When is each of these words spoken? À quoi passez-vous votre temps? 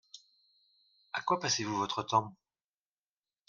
À 1.13 1.21
quoi 1.21 1.39
passez-vous 1.39 1.77
votre 1.77 2.01
temps? 2.01 2.35